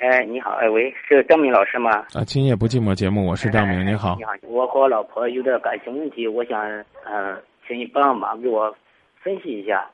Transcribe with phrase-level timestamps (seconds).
[0.00, 1.90] 哎，你好，哎喂，是张明老师吗？
[2.14, 4.16] 啊，今夜不寂寞节目，我是张明，你好。
[4.16, 6.58] 你好，我和我老婆有点感情问题，我想，
[7.04, 7.36] 嗯，
[7.68, 8.74] 请你帮忙给我
[9.20, 9.86] 分析一下。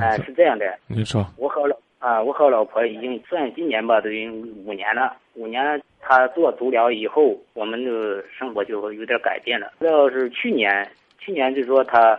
[0.00, 0.64] 哎，是这样的。
[0.86, 1.22] 你说。
[1.36, 5.14] 我和老啊，我和老婆已经算今年吧，都已经五年了。
[5.34, 9.70] 五年，她做足疗以后，我们的生活就有点改变了。
[9.80, 12.18] 要是去年，去年就说她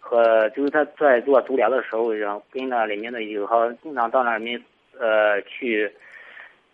[0.00, 4.60] 和就是她在做足疗的时候，然后跟那里面的有好经常到那里面
[4.98, 5.88] 呃去。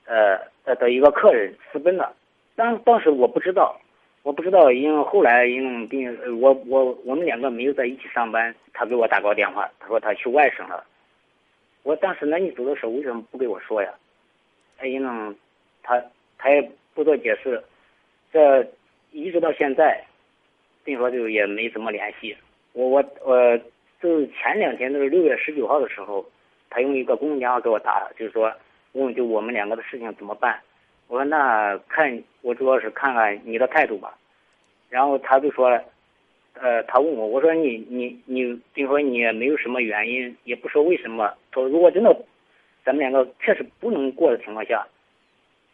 [0.06, 2.14] 呃呃的一个客人私奔了，
[2.56, 3.80] 当当时我不知道，
[4.22, 10.84] 我不知道，因为后来因为并我我我们两个没有在一起上班，他给我打过电话，他说他去外省了。
[11.82, 13.92] 我当时那你走的时候为什么不给我说呀？
[14.78, 15.36] 他因为
[15.82, 16.02] 他
[16.38, 17.62] 他也不做解释，
[18.32, 18.66] 这
[19.12, 20.04] 一直到现在，
[20.84, 22.36] 等于说就也没怎么联系。
[22.72, 23.58] 我我我
[24.02, 26.24] 就前两天就是六月十九号的时候，
[26.70, 28.52] 他用一个公用电话给我打，就是说。
[28.94, 30.58] 问就我们两个的事情怎么办？
[31.06, 34.16] 我说那看我主要是看看你的态度吧。
[34.88, 35.68] 然后他就说，
[36.54, 41.28] 呃，他问我，我说你你你，比如说你也没有什么原因，也不说为什么。
[41.50, 42.16] 他说如果真的
[42.84, 44.86] 咱们两个确实不能过的情况下，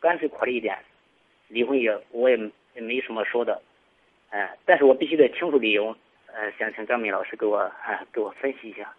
[0.01, 0.77] 干脆苦了一点，
[1.49, 2.37] 离婚也我也
[2.75, 3.61] 也没什么说的。
[4.31, 5.95] 哎，但是我必须得清楚理由。
[6.33, 8.91] 呃，想请张明老师给我哎给我分析一下。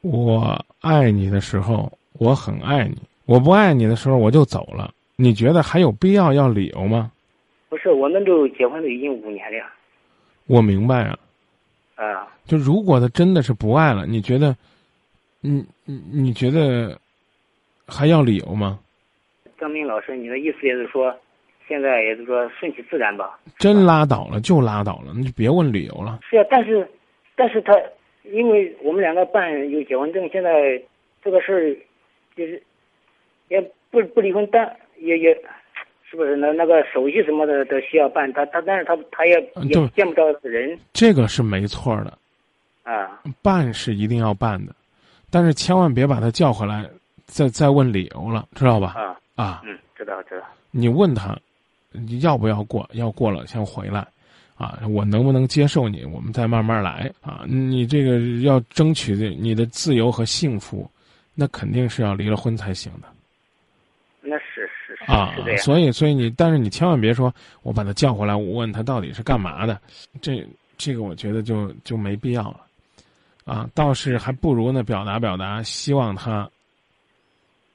[0.00, 2.96] 我爱你的时候，我很爱你。
[3.26, 4.92] 我不爱你的时候，我就走了。
[5.16, 7.10] 你觉得还有必要要理由吗？
[7.68, 9.66] 不是，我们都结婚都已经五年了。
[10.46, 11.18] 我明白啊。
[11.96, 12.28] 啊。
[12.44, 14.56] 就如果他真的是不爱了，你觉得，
[15.40, 16.96] 你你你觉得
[17.88, 18.78] 还要理由吗？
[19.58, 21.12] 张明老师，你的意思也是说，
[21.66, 23.40] 现在也是说顺其自然吧？
[23.58, 26.20] 真拉倒了就拉倒了，你就别问理由了。
[26.30, 26.88] 是啊，但是，
[27.34, 27.72] 但是他
[28.22, 30.80] 因为我们两个办有结婚证，现在
[31.24, 31.76] 这个事儿
[32.36, 32.62] 就是。
[33.48, 35.34] 也不不离婚，但也也，
[36.08, 38.32] 是不是那那个手续什么的都需要办？
[38.32, 39.34] 他他但是他他也
[39.68, 40.78] 也见不着人。
[40.92, 42.18] 这个是没错的，
[42.82, 44.74] 啊，办是一定要办的，
[45.30, 46.88] 但是千万别把他叫回来，
[47.26, 48.94] 再再问理由了，知道吧？
[48.96, 50.46] 啊啊，嗯，知道知道。
[50.70, 51.38] 你问他，
[52.20, 52.88] 要不要过？
[52.92, 54.06] 要过了先回来，
[54.56, 56.04] 啊，我能不能接受你？
[56.04, 57.44] 我们再慢慢来啊。
[57.46, 60.88] 你这个要争取的你的自由和幸福，
[61.34, 63.08] 那肯定是要离了婚才行的。
[64.28, 65.58] 那是是啊，是这样。
[65.58, 67.32] 所以，所以你，但是你千万别说，
[67.62, 69.80] 我把他叫回来，我问他到底是干嘛的，
[70.20, 70.44] 这
[70.76, 72.60] 这个我觉得就就没必要了，
[73.44, 76.50] 啊，倒是还不如呢，表达表达，希望他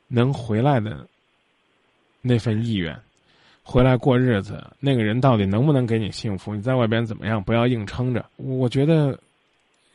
[0.10, 1.08] 能回来的
[2.22, 2.94] 那份意愿，
[3.64, 4.62] 回来过日子。
[4.80, 6.54] 那个人到底能不能给你幸福？
[6.54, 7.42] 你在外边怎么样？
[7.42, 8.26] 不要硬撑着。
[8.36, 9.18] 我觉得，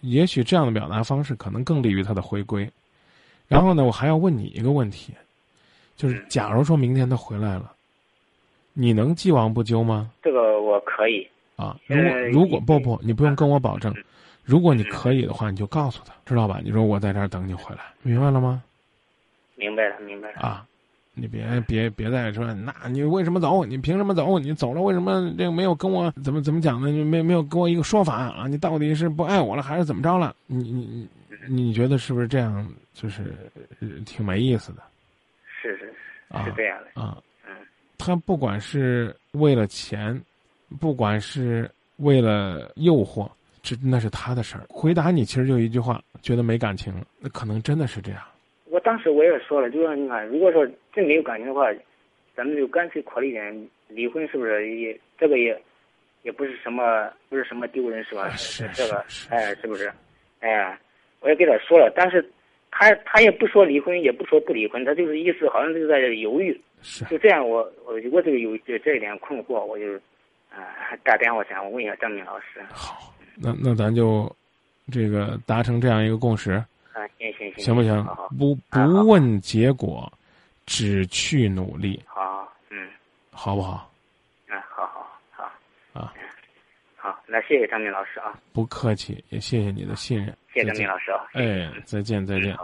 [0.00, 2.66] 也许这样的表达方式可能更利于他的回归。
[3.46, 5.12] 然后呢，我还要问你一个问题。
[5.96, 7.72] 就是，假如说明天他回来了，
[8.74, 10.10] 你能既往不咎吗？
[10.22, 11.26] 这个我可以
[11.56, 11.76] 啊。
[11.86, 13.94] 如果如果不不，你不用跟我保证。
[14.44, 16.60] 如果你可以的话，你就告诉他，知道吧？
[16.62, 18.62] 你说我在这儿等你回来，明白了吗？
[19.56, 20.40] 明白了，明白了。
[20.40, 20.66] 啊，
[21.14, 23.64] 你别别别再说，那你为什么走？
[23.64, 24.38] 你凭什么走？
[24.38, 26.90] 你走了为什么这个没有跟我怎么怎么讲呢？
[26.90, 28.46] 你没没有给我一个说法啊？
[28.46, 30.36] 你到底是不爱我了还是怎么着了？
[30.46, 31.08] 你你
[31.48, 32.68] 你你觉得是不是这样？
[32.92, 33.34] 就是
[34.04, 34.82] 挺没意思的。
[36.44, 37.54] 是这样的啊，嗯，
[37.98, 40.20] 他不管是为了钱，
[40.80, 43.30] 不管是为了诱惑，
[43.62, 44.64] 这那是他的事儿。
[44.68, 48.20] 回答你其实就一句话，觉得没感情了，那可能真的是这样。
[48.64, 51.66] 我当时我也说了，就说你看，如果说真没有感情的话，
[52.34, 55.56] 咱们就干脆考虑点离婚，是不是也这个也
[56.22, 58.28] 也不是什么不是什么丢人是吧？
[58.30, 59.90] 是这个是哎，是不是？
[60.40, 60.78] 哎，
[61.20, 62.28] 我也给他说了，但是。
[62.78, 66.60] 他他也不说离婚，也不说不离婚，他就是意思好像就在犹豫。
[66.82, 69.94] 是，就这样，我我我这个有这这一点困惑，我就
[70.50, 72.62] 啊打电话想问一下张明老师。
[72.70, 74.30] 好，那那咱就
[74.92, 76.52] 这个达成这样一个共识。
[76.92, 78.04] 啊，行行行，行不行？
[78.38, 80.12] 不不问结果，
[80.66, 82.02] 只去努力。
[82.06, 82.88] 好，嗯，
[83.30, 83.90] 好不好？
[84.48, 85.44] 啊，好好好
[85.98, 86.12] 啊，
[86.94, 88.38] 好，那谢谢张明老师啊。
[88.52, 90.36] 不客气，也谢谢你的信任。
[90.52, 91.26] 谢谢张明老师啊！
[91.34, 92.56] 哎，再见，再见。